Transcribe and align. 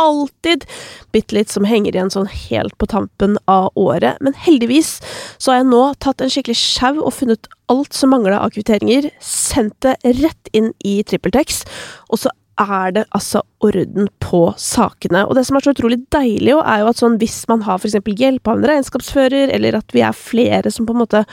alltid 0.00 0.64
bitte 1.12 1.36
litt 1.36 1.52
som 1.52 1.66
henger 1.68 1.96
igjen 1.96 2.12
sånn 2.12 2.28
helt 2.30 2.76
på 2.80 2.88
tampen 2.90 3.38
av 3.50 3.70
året. 3.74 4.20
Men 4.24 4.36
heldigvis 4.46 4.98
så 5.38 5.52
har 5.52 5.60
jeg 5.60 5.70
nå 5.72 5.82
tatt 6.04 6.22
en 6.22 6.32
skikkelig 6.32 6.58
sjau 6.60 6.94
og 7.00 7.14
funnet 7.18 7.50
alt 7.72 7.96
som 7.96 8.12
mangla 8.14 8.40
av 8.44 8.54
kvitteringer, 8.54 9.10
sendt 9.20 9.78
det 9.84 9.96
rett 10.20 10.52
inn 10.56 10.72
i 10.86 11.00
TrippelTex, 11.06 11.64
og 12.12 12.22
så 12.22 12.32
er 12.56 12.94
det 12.96 13.04
altså 13.16 13.42
orden 13.64 14.08
på 14.22 14.42
sakene. 14.60 15.24
Og 15.26 15.36
det 15.36 15.46
som 15.48 15.56
er 15.56 15.66
så 15.66 15.74
utrolig 15.76 16.00
deilig, 16.14 16.52
jo, 16.52 16.62
er 16.62 16.82
jo 16.82 16.90
at 16.90 17.00
sånn 17.00 17.20
hvis 17.20 17.44
man 17.50 17.64
har 17.66 17.80
eksempel 17.80 18.16
hjelp 18.18 18.48
av 18.48 18.58
en 18.58 18.68
regnskapsfører, 18.72 19.52
eller 19.54 19.78
at 19.78 19.94
vi 19.96 20.04
er 20.04 20.16
flere 20.16 20.72
som 20.72 20.88
på 20.88 20.96
en 20.96 21.04
måte 21.04 21.24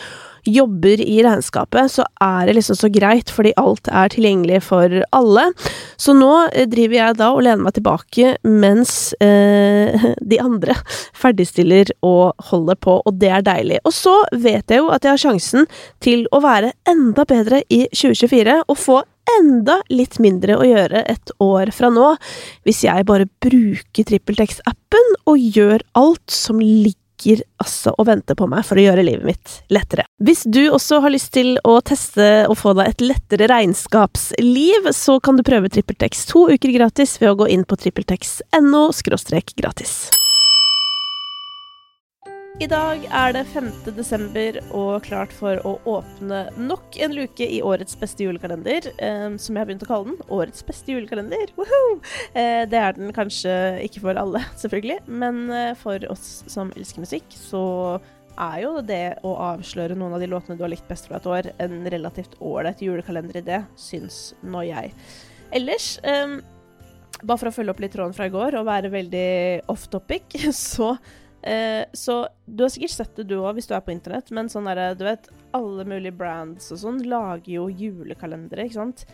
jobber 0.44 1.00
i 1.00 1.22
regnskapet, 1.24 1.92
så 1.92 2.06
er 2.22 2.48
det 2.48 2.58
liksom 2.58 2.76
så 2.76 2.90
greit, 2.92 3.32
fordi 3.32 3.54
alt 3.60 3.88
er 3.88 4.12
tilgjengelig 4.12 4.60
for 4.68 4.98
alle. 5.16 5.46
Så 5.96 6.16
nå 6.18 6.32
eh, 6.52 6.68
driver 6.70 6.98
jeg 6.98 7.20
da 7.22 7.30
og 7.32 7.46
lener 7.46 7.64
meg 7.64 7.78
tilbake 7.78 8.36
mens 8.44 9.14
eh, 9.24 10.10
de 10.34 10.42
andre 10.44 10.76
ferdigstiller 11.16 11.94
og 12.04 12.50
holder 12.52 12.80
på, 12.84 13.00
og 13.06 13.20
det 13.22 13.32
er 13.32 13.48
deilig. 13.48 13.80
Og 13.88 13.96
så 13.96 14.18
vet 14.36 14.68
jeg 14.68 14.84
jo 14.84 14.92
at 14.92 15.06
jeg 15.06 15.16
har 15.16 15.26
sjansen 15.26 15.68
til 16.04 16.28
å 16.32 16.44
være 16.44 16.74
enda 16.90 17.28
bedre 17.30 17.64
i 17.72 17.86
2024 17.96 18.62
og 18.68 18.80
få 18.80 19.02
enda 19.40 19.80
litt 19.92 20.18
mindre 20.20 20.58
å 20.60 20.66
gjøre 20.68 21.06
et 21.08 21.32
år 21.44 21.72
fra 21.76 21.90
nå, 21.94 22.13
hvis 22.68 22.84
jeg 22.88 23.08
bare 23.10 23.30
bruker 23.44 24.10
TrippelTex-appen 24.10 25.16
og 25.30 25.40
gjør 25.40 25.86
alt 26.00 26.34
som 26.34 26.62
ligger 26.62 27.04
altså 27.62 27.94
og 27.96 28.08
venter 28.10 28.36
på 28.36 28.48
meg 28.52 28.66
for 28.68 28.80
å 28.80 28.84
gjøre 28.84 29.06
livet 29.06 29.28
mitt 29.28 29.54
lettere. 29.72 30.04
Hvis 30.24 30.44
du 30.44 30.66
også 30.66 31.00
har 31.04 31.14
lyst 31.14 31.32
til 31.36 31.56
å 31.64 31.78
teste 31.86 32.48
og 32.50 32.58
få 32.60 32.74
deg 32.80 32.92
et 32.92 33.06
lettere 33.06 33.48
regnskapsliv, 33.52 34.90
så 34.92 35.20
kan 35.24 35.40
du 35.40 35.46
prøve 35.48 35.72
TrippelTex 35.72 36.26
to 36.32 36.48
uker 36.52 36.76
gratis 36.76 37.16
ved 37.22 37.32
å 37.32 37.40
gå 37.44 37.52
inn 37.54 37.64
på 37.68 37.80
trippeltex.no 37.80 38.90
gratis. 39.56 39.96
I 42.62 42.68
dag 42.70 43.02
er 43.10 43.32
det 43.34 43.48
5. 43.50 43.70
desember 43.98 44.60
og 44.78 45.08
klart 45.08 45.32
for 45.34 45.58
å 45.66 45.72
åpne 45.90 46.44
nok 46.54 47.00
en 47.02 47.16
luke 47.18 47.46
i 47.50 47.64
årets 47.66 47.96
beste 47.98 48.28
julekalender, 48.28 48.92
eh, 49.02 49.26
som 49.42 49.58
jeg 49.58 49.64
har 49.64 49.70
begynt 49.72 49.86
å 49.88 49.90
kalle 49.90 50.12
den. 50.12 50.20
Årets 50.30 50.62
beste 50.68 50.94
julekalender! 50.94 51.50
Eh, 52.38 52.62
det 52.70 52.78
er 52.78 52.94
den 52.94 53.10
kanskje 53.16 53.56
ikke 53.88 54.04
for 54.04 54.20
alle, 54.22 54.44
selvfølgelig, 54.62 55.00
men 55.10 55.48
eh, 55.50 55.72
for 55.82 56.06
oss 56.14 56.44
som 56.52 56.70
elsker 56.78 57.02
musikk, 57.02 57.26
så 57.34 57.64
er 58.38 58.60
jo 58.62 58.76
det 58.86 59.18
å 59.26 59.34
avsløre 59.50 59.98
noen 59.98 60.14
av 60.14 60.22
de 60.22 60.30
låtene 60.30 60.58
du 60.58 60.62
har 60.66 60.74
likt 60.76 60.88
best 60.90 61.10
fra 61.10 61.18
et 61.18 61.30
år, 61.30 61.50
en 61.58 61.90
relativt 61.90 62.38
ålreit 62.38 62.86
julekalenderidé, 62.86 63.64
syns 63.82 64.36
nå 64.46 64.62
jeg. 64.70 64.94
Ellers 65.58 65.96
eh, 66.06 66.38
bare 67.24 67.40
for 67.40 67.50
å 67.50 67.56
følge 67.58 67.74
opp 67.74 67.82
litt 67.82 67.98
tråden 67.98 68.14
fra 68.14 68.30
i 68.30 68.34
går 68.34 68.62
og 68.62 68.70
være 68.70 68.94
veldig 68.94 69.28
off 69.74 69.90
topic, 69.90 70.38
så 70.54 70.94
Eh, 71.44 71.84
så 71.94 72.22
du 72.46 72.64
har 72.64 72.72
sikkert 72.72 72.96
sett 72.96 73.18
det 73.20 73.28
du 73.28 73.36
òg, 73.42 73.58
hvis 73.58 73.68
du 73.68 73.76
er 73.76 73.84
på 73.84 73.92
internett, 73.92 74.32
men 74.32 74.48
sånn 74.52 74.70
derre 74.70 74.94
Du 74.96 75.04
vet, 75.04 75.28
alle 75.54 75.84
mulige 75.88 76.16
brands 76.16 76.72
og 76.72 76.80
sånn 76.80 77.02
lager 77.04 77.52
jo 77.52 77.68
julekalendere, 77.68 78.68
ikke 78.70 78.80
sant? 78.80 79.06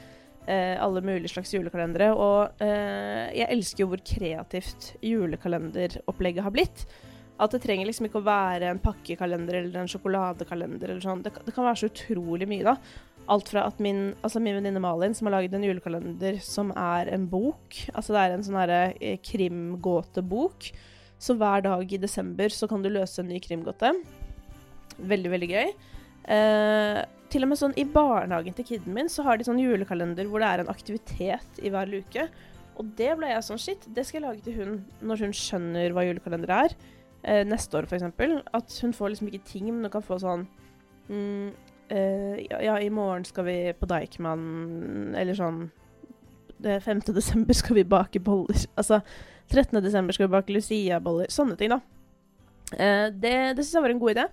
Eh, 0.45 0.75
alle 0.81 1.01
mulige 1.05 1.33
slags 1.33 1.53
julekalendere. 1.53 2.11
Og 2.13 2.63
eh, 2.63 3.29
jeg 3.37 3.49
elsker 3.49 3.83
jo 3.83 3.91
hvor 3.91 4.03
kreativt 4.05 4.93
julekalenderopplegget 5.05 6.45
har 6.45 6.53
blitt. 6.55 6.85
At 7.39 7.53
det 7.55 7.61
trenger 7.63 7.87
liksom 7.87 8.09
ikke 8.09 8.19
å 8.19 8.27
være 8.27 8.71
en 8.71 8.81
pakkekalender 8.83 9.61
eller 9.61 9.83
en 9.83 9.91
sjokoladekalender 9.91 10.91
eller 10.91 11.03
sånn. 11.03 11.21
Det, 11.23 11.33
det 11.45 11.53
kan 11.55 11.67
være 11.69 11.81
så 11.83 11.91
utrolig 11.91 12.49
mye, 12.51 12.65
da. 12.67 12.75
Alt 13.29 13.51
fra 13.51 13.67
at 13.69 13.81
min, 13.83 14.15
altså 14.25 14.41
min 14.41 14.57
venninne 14.57 14.81
Malin, 14.81 15.13
som 15.15 15.29
har 15.29 15.37
laget 15.37 15.53
en 15.53 15.65
julekalender 15.67 16.39
som 16.41 16.71
er 16.73 17.11
en 17.13 17.27
bok 17.29 17.75
Altså 17.93 18.15
det 18.15 18.23
er 18.23 18.33
en 18.33 18.45
sånn 18.47 18.57
herre 18.57 18.79
eh, 18.97 19.19
krimgåtebok 19.21 20.71
så 21.19 21.35
hver 21.37 21.63
dag 21.65 21.93
i 21.93 22.01
desember 22.01 22.51
så 22.53 22.67
kan 22.71 22.83
du 22.83 22.89
løse 22.91 23.21
en 23.21 23.29
ny 23.29 23.39
krimgåte. 23.43 23.91
Veldig, 24.97 25.31
veldig 25.35 25.49
gøy. 25.51 25.73
Eh, 26.29 26.99
til 27.29 27.45
og 27.45 27.51
med 27.51 27.59
sånn 27.59 27.75
i 27.79 27.85
barnehagen 27.87 28.55
til 28.57 28.67
kiden 28.71 28.93
min 28.95 29.09
så 29.11 29.23
har 29.25 29.37
de 29.37 29.45
sånn 29.47 29.59
julekalender 29.61 30.29
hvor 30.29 30.41
det 30.41 30.49
er 30.49 30.63
en 30.63 30.71
aktivitet 30.71 31.59
i 31.61 31.71
hver 31.73 31.89
luke. 31.91 32.27
Og 32.79 32.93
det 32.97 33.11
ble 33.19 33.31
jeg 33.33 33.45
sånn 33.45 33.59
Shit, 33.59 33.87
det 33.91 34.05
skal 34.07 34.21
jeg 34.21 34.27
lage 34.27 34.45
til 34.45 34.55
hun 34.59 34.77
når 35.03 35.25
hun 35.25 35.35
skjønner 35.35 35.95
hva 35.95 36.05
julekalender 36.07 36.53
er. 36.55 36.77
Eh, 37.23 37.43
neste 37.47 37.75
år, 37.75 37.89
f.eks. 37.89 38.07
At 38.55 38.77
hun 38.83 38.95
får 38.95 39.13
liksom 39.13 39.31
ikke 39.31 39.49
ting, 39.49 39.67
men 39.73 39.89
hun 39.89 39.93
kan 39.93 40.05
få 40.05 40.21
sånn 40.23 40.45
mm, 41.09 41.49
eh, 41.91 42.45
ja, 42.47 42.77
i 42.79 42.87
morgen 42.93 43.27
skal 43.27 43.47
vi 43.49 43.57
på 43.75 43.89
Deichman, 43.91 45.11
eller 45.19 45.35
sånn 45.35 45.65
det 46.59 46.79
5. 46.83 47.03
desember 47.15 47.55
skal 47.55 47.79
vi 47.79 47.87
bake 47.87 48.21
boller. 48.23 48.65
Altså 48.79 49.01
13. 49.49 49.81
desember 49.83 50.15
skal 50.15 50.27
vi 50.27 50.35
bake 50.37 50.55
Lucia-boller. 50.55 51.31
Sånne 51.33 51.57
ting, 51.59 51.73
da. 51.73 51.81
Eh, 52.77 53.07
det 53.09 53.35
det 53.57 53.65
syns 53.65 53.77
jeg 53.79 53.85
var 53.85 53.93
en 53.95 54.01
god 54.01 54.15
idé. 54.15 54.27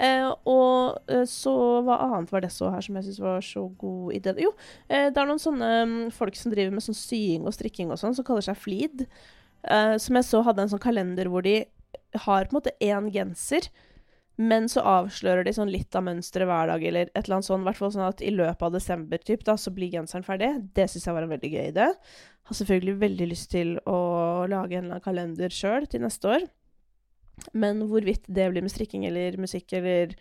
Eh, 0.00 0.28
og 0.48 1.10
eh, 1.12 1.26
så 1.28 1.52
hva 1.84 1.98
annet 2.06 2.30
var 2.32 2.44
det 2.44 2.52
så 2.54 2.70
her 2.72 2.84
som 2.84 2.96
jeg 2.96 3.08
syns 3.08 3.20
var 3.20 3.44
så 3.44 3.66
god 3.80 4.14
idé? 4.16 4.34
Jo, 4.40 4.54
eh, 4.88 5.10
det 5.10 5.20
er 5.20 5.28
noen 5.28 5.42
sånne 5.42 5.68
um, 5.84 5.98
folk 6.14 6.38
som 6.38 6.54
driver 6.54 6.72
med 6.72 6.86
sånn 6.86 6.96
sying 6.96 7.44
og 7.44 7.56
strikking 7.56 7.92
og 7.92 8.00
sånn, 8.00 8.16
som 8.16 8.24
kaller 8.24 8.46
seg 8.46 8.56
Flid. 8.56 9.04
Eh, 9.60 9.96
som 10.00 10.16
jeg 10.16 10.28
så 10.30 10.40
hadde 10.46 10.64
en 10.64 10.72
sånn 10.72 10.82
kalender 10.82 11.28
hvor 11.28 11.44
de 11.44 11.58
har 12.24 12.48
på 12.48 12.54
en 12.54 12.58
måte 12.62 12.76
én 12.80 13.10
genser 13.12 13.68
men 14.40 14.70
så 14.72 14.80
avslører 14.88 15.44
de 15.44 15.52
sånn 15.52 15.68
litt 15.68 15.96
av 15.98 16.06
mønsteret 16.06 16.48
hver 16.48 16.70
dag, 16.70 16.84
eller 16.88 17.10
et 17.10 17.22
eller 17.26 17.36
annet 17.38 17.48
sånn, 17.50 17.64
hvert 17.66 17.80
sånn 17.80 18.06
at 18.06 18.22
i 18.24 18.32
løpet 18.32 18.62
av 18.64 18.72
desember 18.72 19.20
typ, 19.20 19.42
da, 19.44 19.56
så 19.60 19.72
blir 19.74 19.92
genseren 19.92 20.24
ferdig. 20.24 20.48
Det 20.76 20.86
syns 20.88 21.04
jeg 21.08 21.16
var 21.16 21.26
en 21.26 21.34
veldig 21.34 21.50
gøy 21.52 21.66
idé. 21.74 21.88
Har 22.48 22.56
selvfølgelig 22.56 22.94
veldig 23.02 23.28
lyst 23.28 23.50
til 23.52 23.74
å 23.84 23.98
lage 24.48 24.78
en 24.78 24.86
eller 24.86 24.96
annen 24.96 25.04
kalender 25.04 25.52
sjøl 25.52 25.84
til 25.90 26.04
neste 26.06 26.32
år. 26.32 26.46
Men 27.52 27.84
hvorvidt 27.90 28.24
det 28.28 28.48
blir 28.52 28.64
med 28.64 28.72
strikking 28.72 29.04
eller 29.08 29.36
musikk 29.40 29.74
eller 29.76 30.14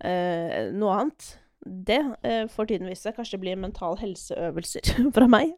eh, 0.00 0.72
noe 0.76 0.96
annet, 0.96 1.28
det 1.64 1.98
eh, 2.22 2.44
får 2.52 2.68
tiden 2.70 2.90
vise. 2.90 3.12
Kanskje 3.14 3.36
det 3.36 3.42
blir 3.42 3.58
mental 3.58 3.96
helseøvelser 3.98 4.90
fra 5.16 5.28
meg. 5.30 5.54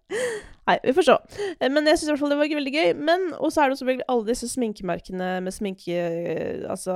Nei, 0.68 0.76
vi 0.84 0.94
får 0.96 1.06
se. 1.08 1.16
Eh, 1.58 1.70
men 1.72 1.88
jeg 1.88 1.98
syns 1.98 2.08
i 2.08 2.12
hvert 2.12 2.22
fall 2.22 2.32
det 2.32 2.38
var 2.40 2.52
veldig 2.60 2.74
gøy. 2.74 2.92
Men, 3.08 3.26
Og 3.36 3.52
så 3.52 3.64
er 3.64 3.72
det 3.72 3.80
selvfølgelig 3.80 4.08
alle 4.14 4.28
disse 4.30 4.50
sminkemerkene 4.52 5.30
med 5.44 5.56
sminke 5.56 5.96
eh, 5.96 6.62
Altså, 6.68 6.94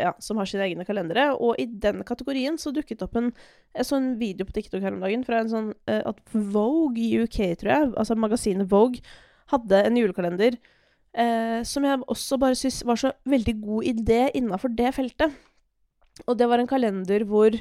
ja, 0.00 0.14
som 0.22 0.40
har 0.40 0.48
sine 0.48 0.68
egne 0.68 0.86
kalendere. 0.88 1.30
Og 1.36 1.58
i 1.60 1.66
den 1.66 2.04
kategorien 2.06 2.60
så 2.60 2.72
dukket 2.74 3.04
opp 3.04 3.16
en 3.20 3.32
Jeg 3.74 3.88
så 3.88 3.98
en 3.98 4.14
video 4.20 4.46
på 4.48 4.56
TikTok 4.56 4.84
her 4.84 4.94
om 4.94 5.02
dagen 5.02 5.26
fra 5.26 5.42
en 5.42 5.50
sånn 5.50 5.72
uh, 5.90 6.02
At 6.12 6.20
Vogue 6.32 7.24
UK, 7.24 7.40
tror 7.58 7.72
jeg, 7.72 7.90
altså 7.98 8.14
magasinet 8.14 8.70
Vogue, 8.70 9.02
hadde 9.50 9.80
en 9.84 9.98
julekalender 9.98 10.56
eh, 11.18 11.60
som 11.66 11.84
jeg 11.86 12.02
også 12.10 12.38
bare 12.40 12.58
syns 12.58 12.82
var 12.86 13.00
så 13.00 13.12
veldig 13.28 13.54
god 13.62 13.90
idé 13.92 14.20
innafor 14.38 14.72
det 14.74 14.94
feltet. 14.96 15.34
Og 16.26 16.38
det 16.38 16.48
var 16.48 16.62
en 16.62 16.70
kalender 16.70 17.24
hvor 17.28 17.56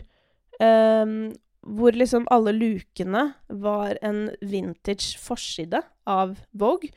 Um, 0.62 1.32
hvor 1.64 1.96
liksom 1.96 2.26
alle 2.34 2.52
lukene 2.56 3.30
var 3.48 3.98
en 4.04 4.28
vintage 4.44 5.20
forside 5.22 5.80
av 6.10 6.36
Vogue. 6.52 6.92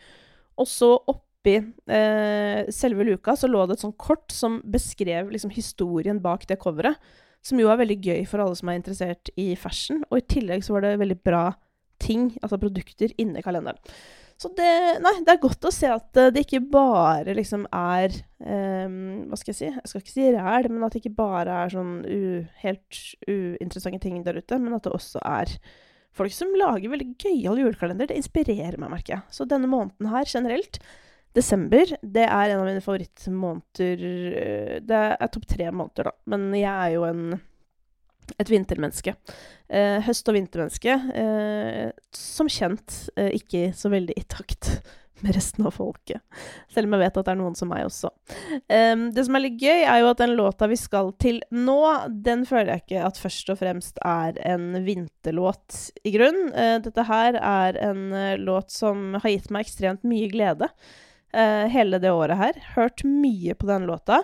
Og 0.59 0.69
så 0.71 0.91
oppi 0.97 1.59
eh, 1.61 2.67
selve 2.75 3.07
luka 3.07 3.37
så 3.39 3.51
lå 3.51 3.63
det 3.67 3.77
et 3.77 3.85
sånt 3.85 3.99
kort 4.01 4.35
som 4.35 4.59
beskrev 4.67 5.31
liksom 5.31 5.55
historien 5.55 6.21
bak 6.23 6.49
det 6.51 6.59
coveret. 6.63 6.99
Som 7.47 7.61
jo 7.63 7.71
er 7.71 7.79
veldig 7.79 7.99
gøy 8.03 8.25
for 8.27 8.43
alle 8.43 8.59
som 8.59 8.73
er 8.73 8.81
interessert 8.81 9.31
i 9.39 9.53
fashion. 9.61 10.03
Og 10.11 10.19
i 10.19 10.29
tillegg 10.35 10.67
så 10.67 10.75
var 10.75 10.83
det 10.83 10.97
veldig 10.99 11.21
bra 11.23 11.45
ting, 12.03 12.33
altså 12.43 12.59
produkter, 12.61 13.13
inni 13.23 13.45
kalenderen. 13.45 13.79
Så 14.37 14.51
det 14.53 14.73
Nei, 15.01 15.15
det 15.25 15.33
er 15.33 15.41
godt 15.41 15.65
å 15.65 15.73
se 15.73 15.89
at 15.89 16.21
det 16.35 16.43
ikke 16.45 16.61
bare 16.73 17.33
liksom 17.39 17.65
er 17.73 18.13
um, 18.45 19.25
Hva 19.31 19.39
skal 19.41 19.53
jeg 19.55 19.59
si? 19.59 19.71
Jeg 19.71 19.89
skal 19.89 20.03
ikke 20.03 20.13
si 20.13 20.29
ræl, 20.35 20.69
men 20.69 20.85
at 20.85 20.93
det 20.93 21.01
ikke 21.03 21.17
bare 21.17 21.63
er 21.65 21.73
sånn 21.73 21.97
u, 22.05 22.21
helt 22.61 23.01
uinteressante 23.25 24.03
ting 24.05 24.21
der 24.27 24.37
ute, 24.37 24.61
men 24.61 24.77
at 24.77 24.85
det 24.85 24.93
også 24.93 25.23
er 25.25 25.57
folk 26.17 26.33
som 26.33 26.53
lager 26.57 26.93
veldig 26.93 27.11
gøyal 27.21 27.61
julekalender. 27.61 28.09
Det 28.09 28.21
inspirerer 28.21 28.79
meg, 28.81 28.93
merker 28.93 29.19
jeg. 29.19 29.25
Så 29.33 29.49
denne 29.49 29.69
måneden 29.69 30.13
her 30.13 30.29
generelt 30.29 30.81
Desember 31.37 31.91
det 32.01 32.25
er 32.25 32.53
en 32.53 32.63
av 32.63 32.69
mine 32.69 32.81
favorittmåneder 32.85 34.05
øh, 34.07 34.77
Det 34.85 35.03
er 35.17 35.33
topp 35.33 35.45
tre 35.51 35.69
måneder, 35.69 36.09
da. 36.09 36.15
Men 36.33 36.49
jeg 36.57 36.73
er 36.73 36.95
jo 36.95 37.05
en 37.09 37.27
et 38.39 38.51
vintermenneske. 38.51 39.17
Eh, 39.69 39.99
høst- 40.07 40.29
og 40.31 40.37
vintermenneske. 40.37 40.95
Eh, 41.15 41.91
som 42.15 42.51
kjent 42.51 43.09
eh, 43.17 43.33
ikke 43.39 43.71
så 43.77 43.91
veldig 43.93 44.17
i 44.17 44.25
takt 44.29 44.71
med 45.25 45.37
resten 45.37 45.67
av 45.67 45.73
folket. 45.77 46.21
Selv 46.73 46.89
om 46.89 46.97
jeg 46.97 47.07
vet 47.07 47.21
at 47.21 47.29
det 47.29 47.33
er 47.33 47.39
noen 47.41 47.57
som 47.57 47.71
meg 47.73 47.87
også. 47.87 48.11
Det 48.69 49.23
som 49.25 49.39
er 49.39 49.43
litt 49.47 49.63
gøy, 49.63 49.87
er 49.89 50.03
jo 50.03 50.11
at 50.11 50.21
den 50.21 50.35
låta 50.37 50.69
vi 50.69 50.77
skal 50.77 51.09
til 51.17 51.39
nå, 51.57 51.79
den 52.13 52.45
føler 52.45 52.75
jeg 52.75 52.85
ikke 52.85 53.07
at 53.09 53.21
først 53.23 53.49
og 53.55 53.59
fremst 53.63 54.03
er 54.05 54.37
en 54.45 54.67
vinterlåt, 54.85 55.79
i 56.05 56.13
grunn. 56.19 56.51
Uh, 56.53 56.77
dette 56.85 57.07
her 57.09 57.41
er 57.41 57.81
en 57.89 58.05
uh, 58.13 58.37
låt 58.37 58.77
som 58.77 59.17
har 59.17 59.33
gitt 59.33 59.49
meg 59.49 59.65
ekstremt 59.65 60.05
mye 60.05 60.29
glede 60.29 60.69
uh, 60.69 61.65
hele 61.73 62.03
det 62.03 62.13
året 62.13 62.37
her. 62.43 62.61
Hørt 62.77 63.01
mye 63.09 63.57
på 63.57 63.73
den 63.73 63.89
låta. 63.89 64.21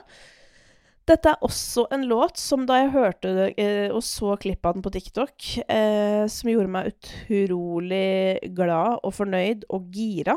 Dette 1.08 1.32
er 1.32 1.42
også 1.42 1.88
en 1.90 2.04
låt 2.06 2.38
som 2.38 2.62
da 2.68 2.78
jeg 2.78 2.92
hørte 2.94 3.32
det 3.34 3.46
eh, 3.58 3.88
og 3.90 4.04
så 4.06 4.36
klippet 4.38 4.68
av 4.68 4.76
den 4.76 4.84
på 4.84 4.92
TikTok, 4.94 5.48
eh, 5.66 6.22
som 6.30 6.50
gjorde 6.52 6.70
meg 6.70 6.92
utrolig 6.92 8.52
glad 8.54 9.00
og 9.02 9.14
fornøyd 9.16 9.66
og 9.74 9.88
gira. 9.94 10.36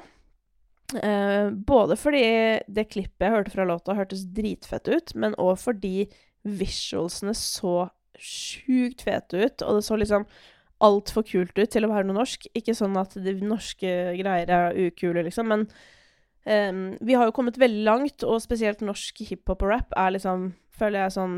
Eh, 0.94 1.52
både 1.54 1.98
fordi 1.98 2.26
det 2.66 2.88
klippet 2.90 3.28
jeg 3.28 3.36
hørte 3.36 3.54
fra 3.54 3.68
låta, 3.70 3.98
hørtes 3.98 4.26
dritfett 4.34 4.90
ut, 4.90 5.14
men 5.14 5.38
òg 5.42 5.54
fordi 5.62 6.10
visualsene 6.46 7.34
så 7.38 7.88
sjukt 8.18 9.06
fete 9.06 9.46
ut, 9.46 9.66
og 9.66 9.78
det 9.78 9.86
så 9.86 9.98
liksom 10.02 10.26
altfor 10.86 11.26
kult 11.28 11.58
ut 11.58 11.72
til 11.72 11.86
å 11.86 11.92
være 11.92 12.10
noe 12.10 12.20
norsk. 12.24 12.50
Ikke 12.58 12.76
sånn 12.78 12.98
at 13.00 13.14
de 13.22 13.38
norske 13.42 13.92
greier 14.18 14.52
er 14.52 14.78
ukule, 14.88 15.26
liksom, 15.26 15.50
men 15.52 15.70
Um, 16.46 16.98
vi 17.02 17.16
har 17.18 17.26
jo 17.26 17.34
kommet 17.34 17.58
veldig 17.58 17.86
langt, 17.88 18.24
og 18.24 18.44
spesielt 18.44 18.84
norsk 18.86 19.24
hiphop 19.26 19.64
og 19.66 19.72
rap 19.72 19.96
er 19.98 20.14
liksom, 20.14 20.52
føler 20.78 21.06
jeg, 21.06 21.16
sånn 21.18 21.38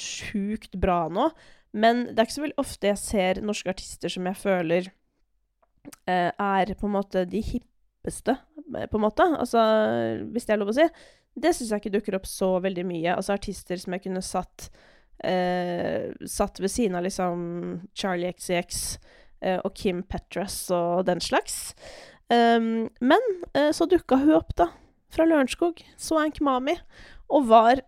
sjukt 0.00 0.78
bra 0.80 1.02
nå. 1.12 1.28
Men 1.76 2.06
det 2.08 2.18
er 2.18 2.28
ikke 2.28 2.38
så 2.38 2.46
veldig 2.46 2.62
ofte 2.62 2.90
jeg 2.90 3.00
ser 3.02 3.42
norske 3.44 3.70
artister 3.70 4.10
som 4.10 4.26
jeg 4.26 4.40
føler 4.40 4.88
uh, 6.08 6.30
er 6.32 6.72
på 6.74 6.88
en 6.88 6.96
måte 6.96 7.26
de 7.28 7.42
hippeste, 7.44 8.34
på 8.64 8.98
en 8.98 9.04
måte. 9.04 9.26
Altså, 9.36 9.62
hvis 10.32 10.48
det 10.48 10.56
er 10.56 10.62
lov 10.62 10.72
å 10.72 10.78
si. 10.80 10.88
Det 11.40 11.52
syns 11.54 11.70
jeg 11.70 11.82
ikke 11.82 11.94
dukker 11.94 12.16
opp 12.18 12.26
så 12.26 12.54
veldig 12.62 12.84
mye. 12.88 13.14
Altså 13.14 13.36
artister 13.36 13.78
som 13.78 13.94
jeg 13.94 14.06
kunne 14.08 14.24
satt 14.24 14.70
uh, 15.22 16.10
Satt 16.26 16.62
ved 16.62 16.72
siden 16.72 16.98
av 16.98 17.04
liksom 17.06 17.42
Charlie 17.94 18.32
XCX 18.32 18.80
uh, 19.44 19.60
og 19.60 19.74
Kim 19.76 20.02
Petras 20.08 20.62
og 20.74 21.04
den 21.06 21.22
slags. 21.22 21.74
Um, 22.30 22.88
men 23.02 23.24
uh, 23.56 23.70
så 23.74 23.88
dukka 23.90 24.20
hun 24.22 24.36
opp, 24.38 24.54
da. 24.58 24.70
Fra 25.10 25.26
Lørenskog. 25.26 25.82
Swank 25.98 26.38
Mami. 26.44 26.76
Og 27.30 27.48
var 27.50 27.82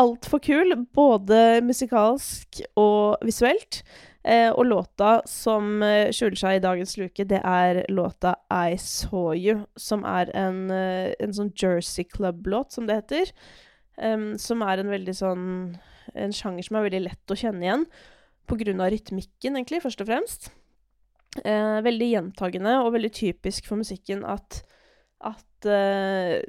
altfor 0.00 0.40
kul, 0.42 0.74
både 0.94 1.60
musikalsk 1.62 2.64
og 2.80 3.22
visuelt. 3.26 3.84
Uh, 4.24 4.50
og 4.56 4.64
låta 4.66 5.18
som 5.28 5.84
uh, 5.84 6.10
skjuler 6.14 6.40
seg 6.40 6.58
i 6.58 6.64
dagens 6.64 6.96
luke, 6.98 7.26
det 7.28 7.42
er 7.44 7.84
låta 7.92 8.34
I 8.50 8.78
Saw 8.80 9.34
You, 9.36 9.60
som 9.76 10.02
er 10.08 10.32
en, 10.34 10.66
en 10.72 11.36
sånn 11.36 11.52
Jersey 11.60 12.08
Club-låt, 12.08 12.72
som 12.74 12.88
det 12.88 12.98
heter. 13.02 13.30
Um, 14.00 14.32
som 14.40 14.64
er 14.66 14.80
en 14.82 14.90
veldig 14.90 15.12
sånn 15.14 15.44
En 16.18 16.32
sjanger 16.34 16.66
som 16.66 16.76
er 16.76 16.82
veldig 16.88 17.04
lett 17.04 17.32
å 17.32 17.36
kjenne 17.38 17.62
igjen. 17.62 17.84
Av 18.50 18.90
rytmikken, 18.92 19.54
egentlig, 19.54 19.80
først 19.84 20.02
og 20.02 20.08
fremst 20.10 20.50
eh, 21.42 21.78
veldig 21.84 22.10
gjentagende 22.10 22.78
og 22.82 22.92
veldig 22.96 23.12
typisk 23.14 23.68
for 23.70 23.80
musikken 23.80 24.24
at, 24.28 24.62
at 25.24 25.68
eh, 25.70 26.40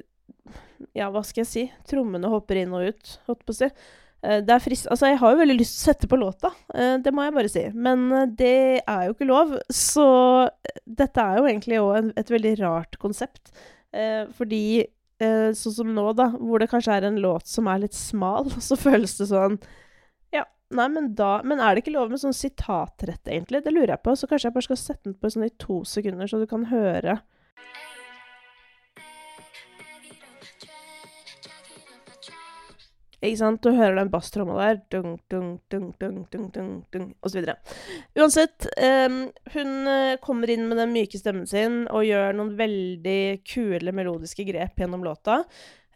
Ja, 0.96 1.08
hva 1.10 1.22
skal 1.24 1.42
jeg 1.42 1.50
si? 1.50 1.62
Trommene 1.88 2.30
hopper 2.30 2.60
inn 2.60 2.74
og 2.76 2.90
ut, 2.92 3.14
holdt 3.26 3.46
på 3.46 3.54
å 3.54 3.60
si. 3.64 3.70
Eh, 4.22 4.42
det 4.44 4.54
er 4.54 4.62
frist... 4.62 4.88
Altså, 4.92 5.10
jeg 5.10 5.20
har 5.20 5.32
jo 5.32 5.40
veldig 5.40 5.56
lyst 5.58 5.78
til 5.78 5.82
å 5.82 5.92
sette 5.92 6.10
på 6.10 6.18
låta, 6.20 6.52
eh, 6.74 6.96
det 7.02 7.12
må 7.14 7.24
jeg 7.26 7.36
bare 7.36 7.52
si. 7.52 7.64
Men 7.74 8.04
eh, 8.12 8.28
det 8.38 8.58
er 8.82 9.06
jo 9.06 9.16
ikke 9.16 9.30
lov. 9.30 9.56
Så 9.72 10.08
eh, 10.46 10.82
dette 11.02 11.22
er 11.22 11.40
jo 11.40 11.48
egentlig 11.48 11.80
òg 11.82 12.12
et 12.16 12.36
veldig 12.36 12.58
rart 12.64 13.00
konsept. 13.02 13.50
fordi 14.36 14.84
sånn 15.16 15.72
som 15.72 15.92
nå, 15.96 16.02
da, 16.12 16.26
hvor 16.36 16.60
det 16.60 16.66
kanskje 16.68 16.92
er 16.98 17.06
en 17.08 17.20
låt 17.22 17.46
som 17.48 17.68
er 17.72 17.78
litt 17.86 17.94
smal, 17.96 18.50
så 18.66 18.76
føles 18.76 19.14
det 19.16 19.30
sånn 19.30 19.56
Nei, 20.74 20.88
men 20.90 21.12
da 21.14 21.42
Men 21.46 21.60
er 21.62 21.74
det 21.74 21.84
ikke 21.84 21.94
lov 21.94 22.10
med 22.10 22.18
sånn 22.18 22.34
sitatrett, 22.34 23.22
egentlig? 23.30 23.62
Det 23.62 23.74
lurer 23.74 23.94
jeg 23.94 24.02
på. 24.02 24.16
Så 24.18 24.26
kanskje 24.26 24.48
jeg 24.50 24.56
bare 24.56 24.66
skal 24.66 24.82
sette 24.82 25.08
den 25.08 25.18
på 25.20 25.30
sånn 25.30 25.46
i 25.46 25.54
to 25.62 25.82
sekunder, 25.86 26.26
så 26.26 26.42
du 26.42 26.46
kan 26.50 26.66
høre. 26.72 27.20
Ikke 33.24 33.38
sant? 33.40 33.62
Du 33.64 33.72
hører 33.72 33.96
den 33.96 34.10
basstromma 34.12 34.56
der, 34.58 34.80
dung, 34.92 35.16
dung, 35.32 35.56
dung, 35.72 35.86
dung, 35.98 36.18
dung, 36.30 36.50
dung, 36.52 36.72
dung, 36.92 37.06
osv. 37.24 37.46
Uansett, 38.18 38.66
um, 38.76 39.22
hun 39.54 39.72
eh, 39.90 40.18
kommer 40.22 40.52
inn 40.52 40.66
med 40.68 40.78
den 40.82 40.92
myke 40.92 41.18
stemmen 41.18 41.48
sin 41.48 41.84
og 41.88 42.04
gjør 42.06 42.36
noen 42.36 42.52
veldig 42.58 43.20
kule 43.48 43.94
melodiske 43.96 44.46
grep 44.50 44.82
gjennom 44.82 45.06
låta. 45.06 45.40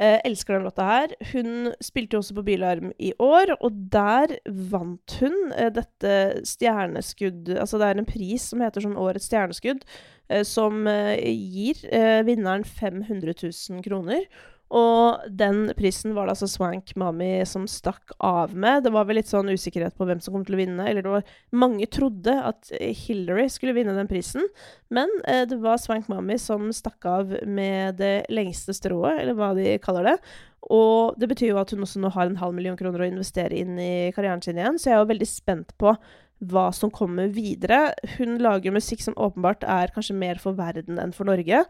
Eh, 0.01 0.17
elsker 0.25 0.55
den 0.55 0.65
låta 0.65 0.85
her. 0.89 1.13
Hun 1.33 1.75
spilte 1.85 2.17
jo 2.17 2.23
også 2.23 2.35
på 2.39 2.45
Bylarm 2.47 2.93
i 2.99 3.11
år, 3.21 3.53
og 3.61 3.75
der 3.93 4.33
vant 4.71 5.17
hun 5.21 5.35
eh, 5.53 5.69
dette 5.77 6.15
stjerneskudd 6.49 7.51
Altså 7.59 7.77
det 7.77 7.91
er 7.91 8.01
en 8.01 8.09
pris 8.09 8.47
som 8.49 8.65
heter 8.65 8.87
sånn 8.87 8.97
Årets 8.97 9.29
stjerneskudd, 9.29 9.85
eh, 10.33 10.41
som 10.49 10.89
eh, 10.89 11.21
gir 11.29 11.85
eh, 11.93 12.23
vinneren 12.25 12.65
500 12.65 13.37
000 13.45 13.85
kroner. 13.85 14.25
Og 14.71 15.25
den 15.35 15.65
prisen 15.75 16.13
var 16.15 16.29
det 16.29 16.37
altså 16.37 16.47
Swank 16.51 16.93
Mami 17.01 17.41
som 17.49 17.65
stakk 17.67 18.13
av 18.23 18.53
med. 18.55 18.85
Det 18.85 18.93
var 18.95 19.09
vel 19.09 19.19
litt 19.19 19.31
sånn 19.31 19.51
usikkerhet 19.51 19.97
på 19.99 20.07
hvem 20.07 20.21
som 20.23 20.37
kom 20.37 20.45
til 20.47 20.55
å 20.55 20.61
vinne. 20.61 20.87
Eller 20.87 21.03
det 21.03 21.15
var 21.17 21.33
Mange 21.51 21.89
trodde 21.91 22.37
at 22.47 22.71
Hillary 22.79 23.49
skulle 23.51 23.75
vinne 23.75 23.97
den 23.97 24.09
prisen, 24.11 24.47
men 24.95 25.11
eh, 25.27 25.43
det 25.51 25.59
var 25.63 25.81
Swank 25.83 26.07
Mami 26.11 26.39
som 26.39 26.71
stakk 26.75 27.09
av 27.11 27.35
med 27.47 27.99
det 27.99 28.31
lengste 28.31 28.75
strået, 28.77 29.19
eller 29.19 29.35
hva 29.39 29.51
de 29.59 29.75
kaller 29.83 30.13
det. 30.13 30.17
Og 30.71 31.19
det 31.19 31.31
betyr 31.33 31.51
jo 31.51 31.61
at 31.61 31.75
hun 31.75 31.83
også 31.83 32.03
nå 32.03 32.13
har 32.15 32.29
en 32.29 32.39
halv 32.39 32.55
million 32.55 32.79
kroner 32.79 33.03
å 33.03 33.11
investere 33.11 33.59
inn 33.59 33.79
i 33.81 34.11
karrieren 34.15 34.43
sin 34.45 34.61
igjen, 34.61 34.79
så 34.79 34.91
jeg 34.91 34.99
er 34.99 35.03
jo 35.03 35.13
veldig 35.13 35.31
spent 35.31 35.75
på 35.81 35.97
hva 36.51 36.71
som 36.73 36.93
kommer 36.95 37.33
videre. 37.35 37.91
Hun 38.17 38.39
lager 38.41 38.75
musikk 38.75 39.03
som 39.05 39.17
åpenbart 39.19 39.67
er 39.67 39.93
kanskje 39.95 40.17
mer 40.17 40.41
for 40.41 40.57
verden 40.57 41.01
enn 41.03 41.17
for 41.17 41.29
Norge. 41.29 41.65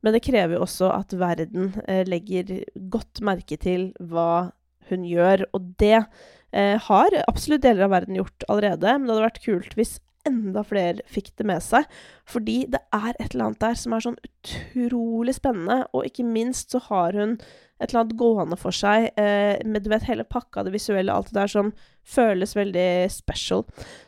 Men 0.00 0.16
det 0.16 0.24
krever 0.24 0.56
jo 0.56 0.64
også 0.64 0.90
at 0.94 1.14
verden 1.20 1.74
eh, 1.86 2.04
legger 2.08 2.62
godt 2.92 3.22
merke 3.24 3.58
til 3.60 3.90
hva 4.00 4.50
hun 4.90 5.06
gjør. 5.06 5.46
Og 5.56 5.72
det 5.80 5.98
eh, 5.98 6.76
har 6.88 7.18
absolutt 7.26 7.64
deler 7.66 7.86
av 7.86 7.94
verden 7.98 8.20
gjort 8.20 8.46
allerede, 8.48 8.94
men 8.96 9.08
det 9.08 9.16
hadde 9.16 9.28
vært 9.28 9.44
kult 9.44 9.76
hvis 9.78 9.98
enda 10.28 10.62
flere 10.66 11.04
fikk 11.08 11.32
det 11.40 11.46
med 11.48 11.64
seg. 11.64 11.88
Fordi 12.28 12.62
det 12.72 12.82
er 12.96 13.12
et 13.14 13.32
eller 13.32 13.50
annet 13.50 13.64
der 13.64 13.78
som 13.80 13.96
er 13.96 14.04
sånn 14.04 14.20
utrolig 14.26 15.36
spennende, 15.36 15.82
og 15.96 16.08
ikke 16.08 16.26
minst 16.28 16.74
så 16.74 16.82
har 16.90 17.16
hun 17.16 17.38
et 17.80 17.88
eller 17.88 18.02
annet 18.02 18.18
gående 18.20 18.58
for 18.60 18.76
seg 18.76 19.08
eh, 19.20 19.56
med 19.64 19.84
du 19.84 19.90
vet, 19.92 20.04
hele 20.08 20.26
pakka, 20.28 20.66
det 20.66 20.74
visuelle, 20.74 21.14
alt 21.14 21.32
det 21.32 21.38
der 21.40 21.52
som 21.52 21.72
føles 22.10 22.54
veldig 22.56 22.90
special. 23.12 23.64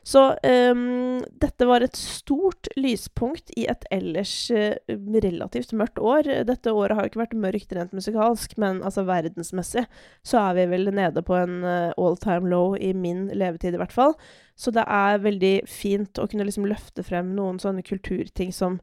Så 0.07 0.25
um, 0.43 1.21
dette 1.43 1.69
var 1.69 1.85
et 1.85 1.99
stort 1.99 2.69
lyspunkt 2.79 3.53
i 3.57 3.67
et 3.71 3.87
ellers 3.95 4.35
uh, 4.55 4.75
relativt 5.23 5.75
mørkt 5.79 6.03
år. 6.03 6.31
Dette 6.49 6.75
året 6.75 6.97
har 6.99 7.07
jo 7.07 7.13
ikke 7.13 7.23
vært 7.23 7.39
mørkt 7.45 7.75
rent 7.77 7.97
musikalsk, 7.97 8.57
men 8.63 8.83
altså 8.83 9.07
verdensmessig 9.09 9.87
så 10.27 10.41
er 10.43 10.59
vi 10.59 10.69
vel 10.75 10.93
nede 10.95 11.25
på 11.27 11.37
en 11.39 11.61
uh, 11.67 11.93
all 11.97 12.19
time 12.23 12.51
low 12.51 12.77
i 12.77 12.93
min 12.97 13.29
levetid, 13.31 13.77
i 13.77 13.83
hvert 13.83 13.95
fall. 13.95 14.17
Så 14.59 14.75
det 14.75 14.85
er 14.87 15.23
veldig 15.23 15.55
fint 15.71 16.19
å 16.19 16.29
kunne 16.31 16.47
liksom 16.49 16.69
løfte 16.69 17.05
frem 17.07 17.35
noen 17.37 17.61
sånne 17.63 17.85
kulturting 17.87 18.53
som 18.55 18.81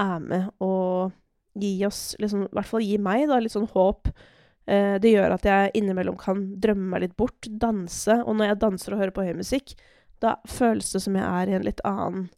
er 0.00 0.20
med 0.22 0.52
og 0.62 1.16
gi 1.58 1.72
oss, 1.86 2.14
liksom, 2.22 2.46
i 2.46 2.54
hvert 2.56 2.70
fall 2.70 2.84
gi 2.84 2.98
meg, 3.02 3.26
da, 3.28 3.40
litt 3.42 3.54
sånn 3.54 3.68
håp 3.72 4.12
det 4.66 5.10
gjør 5.10 5.32
at 5.34 5.46
jeg 5.48 5.70
innimellom 5.80 6.18
kan 6.20 6.44
drømme 6.62 6.92
meg 6.92 7.02
litt 7.02 7.14
bort, 7.18 7.48
danse. 7.48 8.20
Og 8.22 8.36
når 8.38 8.52
jeg 8.52 8.60
danser 8.62 8.94
og 8.94 9.00
hører 9.00 9.14
på 9.16 9.24
høy 9.26 9.32
musikk, 9.40 9.72
da 10.22 10.36
føles 10.48 10.92
det 10.92 11.02
som 11.04 11.16
jeg 11.16 11.26
er 11.26 11.50
i 11.50 11.56
en 11.56 11.66
litt 11.66 11.80
annen 11.88 12.28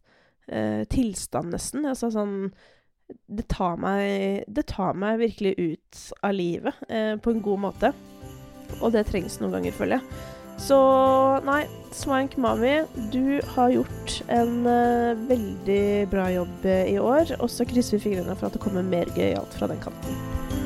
eh, 0.47 0.83
tilstand, 0.91 1.53
nesten. 1.53 1.85
Altså 1.89 2.11
sånn 2.13 2.37
det 3.27 3.45
tar, 3.51 3.75
meg, 3.77 4.45
det 4.47 4.65
tar 4.71 4.95
meg 4.97 5.19
virkelig 5.21 5.53
ut 5.59 6.03
av 6.23 6.33
livet 6.37 6.85
eh, 6.87 7.15
på 7.19 7.33
en 7.33 7.43
god 7.43 7.65
måte. 7.67 7.91
Og 8.79 8.93
det 8.95 9.05
trengs 9.09 9.37
noen 9.41 9.57
ganger, 9.57 9.75
føler 9.75 9.99
jeg. 9.99 10.29
Så 10.63 10.77
nei, 11.47 11.63
Swank 11.93 12.37
Mami, 12.41 12.75
du 13.11 13.41
har 13.55 13.73
gjort 13.73 14.19
en 14.31 14.67
uh, 14.69 15.17
veldig 15.27 15.85
bra 16.13 16.27
jobb 16.31 16.67
i 16.69 16.95
år. 17.01 17.35
Og 17.41 17.49
så 17.51 17.67
krysser 17.67 17.97
vi 17.97 18.05
fingrene 18.07 18.37
for 18.37 18.47
at 18.47 18.57
det 18.57 18.61
kommer 18.63 18.85
mer 18.85 19.09
gøyalt 19.17 19.57
fra 19.57 19.69
den 19.71 19.81
kanten. 19.83 20.62